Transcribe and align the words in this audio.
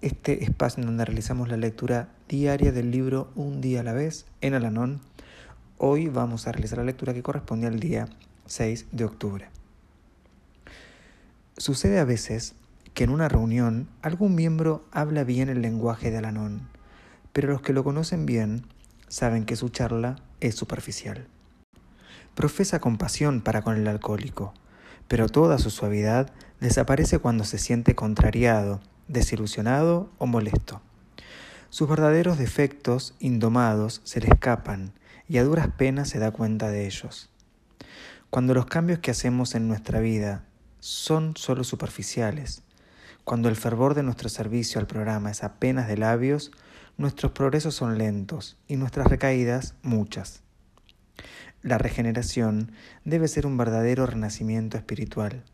este 0.00 0.44
espacio 0.44 0.80
en 0.80 0.86
donde 0.86 1.04
realizamos 1.04 1.48
la 1.48 1.56
lectura 1.56 2.08
diaria 2.28 2.70
del 2.70 2.90
libro 2.90 3.30
Un 3.34 3.60
día 3.60 3.80
a 3.80 3.82
la 3.82 3.92
vez 3.92 4.26
en 4.40 4.54
Alanón. 4.54 5.00
Hoy 5.76 6.08
vamos 6.08 6.46
a 6.46 6.52
realizar 6.52 6.78
la 6.78 6.84
lectura 6.84 7.14
que 7.14 7.22
corresponde 7.22 7.66
al 7.66 7.80
día 7.80 8.08
6 8.46 8.86
de 8.92 9.04
octubre. 9.04 9.48
Sucede 11.56 11.98
a 11.98 12.04
veces 12.04 12.54
que 12.94 13.04
en 13.04 13.10
una 13.10 13.28
reunión 13.28 13.88
algún 14.02 14.34
miembro 14.34 14.84
habla 14.92 15.24
bien 15.24 15.48
el 15.48 15.62
lenguaje 15.62 16.10
de 16.10 16.18
Alanón, 16.18 16.68
pero 17.32 17.48
los 17.48 17.62
que 17.62 17.72
lo 17.72 17.82
conocen 17.82 18.26
bien 18.26 18.64
saben 19.08 19.44
que 19.44 19.56
su 19.56 19.68
charla 19.68 20.16
es 20.40 20.54
superficial. 20.54 21.26
Profesa 22.36 22.78
compasión 22.78 23.40
para 23.40 23.62
con 23.62 23.76
el 23.76 23.88
alcohólico, 23.88 24.54
pero 25.08 25.28
toda 25.28 25.58
su 25.58 25.70
suavidad 25.70 26.30
desaparece 26.60 27.18
cuando 27.18 27.42
se 27.42 27.58
siente 27.58 27.96
contrariado, 27.96 28.80
desilusionado 29.08 30.10
o 30.18 30.26
molesto. 30.26 30.80
Sus 31.70 31.88
verdaderos 31.88 32.38
defectos 32.38 33.14
indomados 33.18 34.00
se 34.04 34.20
le 34.20 34.28
escapan 34.28 34.92
y 35.28 35.38
a 35.38 35.44
duras 35.44 35.68
penas 35.76 36.08
se 36.08 36.18
da 36.18 36.30
cuenta 36.30 36.70
de 36.70 36.86
ellos. 36.86 37.30
Cuando 38.30 38.54
los 38.54 38.66
cambios 38.66 39.00
que 39.00 39.10
hacemos 39.10 39.54
en 39.54 39.68
nuestra 39.68 40.00
vida 40.00 40.44
son 40.80 41.36
solo 41.36 41.64
superficiales, 41.64 42.62
cuando 43.24 43.48
el 43.48 43.56
fervor 43.56 43.94
de 43.94 44.02
nuestro 44.02 44.28
servicio 44.28 44.80
al 44.80 44.86
programa 44.86 45.30
es 45.30 45.44
apenas 45.44 45.88
de 45.88 45.98
labios, 45.98 46.50
nuestros 46.96 47.32
progresos 47.32 47.74
son 47.74 47.98
lentos 47.98 48.56
y 48.66 48.76
nuestras 48.76 49.08
recaídas 49.08 49.74
muchas. 49.82 50.42
La 51.62 51.76
regeneración 51.76 52.72
debe 53.04 53.28
ser 53.28 53.46
un 53.46 53.56
verdadero 53.56 54.06
renacimiento 54.06 54.76
espiritual. 54.76 55.44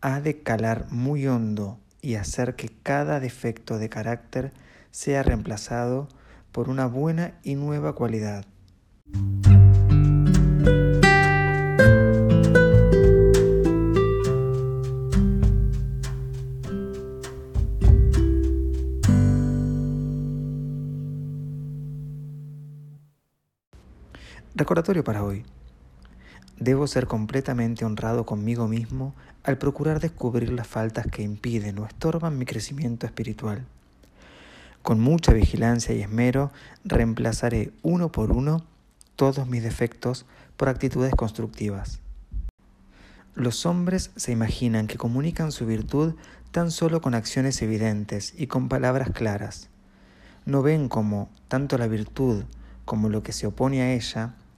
Ha 0.00 0.20
de 0.20 0.42
calar 0.42 0.86
muy 0.90 1.26
hondo 1.26 1.80
y 2.04 2.16
hacer 2.16 2.54
que 2.54 2.68
cada 2.68 3.18
defecto 3.18 3.78
de 3.78 3.88
carácter 3.88 4.52
sea 4.90 5.22
reemplazado 5.22 6.06
por 6.52 6.68
una 6.68 6.86
buena 6.86 7.38
y 7.42 7.54
nueva 7.54 7.94
cualidad. 7.94 8.44
Recordatorio 24.54 25.02
para 25.02 25.24
hoy. 25.24 25.42
Debo 26.58 26.86
ser 26.86 27.06
completamente 27.06 27.84
honrado 27.84 28.24
conmigo 28.24 28.68
mismo 28.68 29.14
al 29.42 29.58
procurar 29.58 30.00
descubrir 30.00 30.52
las 30.52 30.66
faltas 30.66 31.06
que 31.06 31.22
impiden 31.22 31.78
o 31.78 31.86
estorban 31.86 32.38
mi 32.38 32.46
crecimiento 32.46 33.06
espiritual. 33.06 33.64
Con 34.82 35.00
mucha 35.00 35.32
vigilancia 35.32 35.94
y 35.94 36.02
esmero 36.02 36.52
reemplazaré 36.84 37.72
uno 37.82 38.12
por 38.12 38.30
uno 38.30 38.64
todos 39.16 39.48
mis 39.48 39.62
defectos 39.62 40.26
por 40.56 40.68
actitudes 40.68 41.14
constructivas. 41.14 42.00
Los 43.34 43.66
hombres 43.66 44.10
se 44.14 44.30
imaginan 44.30 44.86
que 44.86 44.96
comunican 44.96 45.50
su 45.50 45.66
virtud 45.66 46.14
tan 46.52 46.70
solo 46.70 47.00
con 47.00 47.14
acciones 47.14 47.60
evidentes 47.62 48.32
y 48.36 48.46
con 48.46 48.68
palabras 48.68 49.10
claras. 49.10 49.68
No 50.46 50.62
ven 50.62 50.88
como 50.88 51.28
tanto 51.48 51.76
la 51.78 51.88
virtud 51.88 52.44
como 52.84 53.08
lo 53.08 53.22
que 53.22 53.32
se 53.32 53.46
opone 53.46 53.82
a 53.82 53.92
ella 53.92 54.34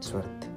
Suerte. 0.00 0.47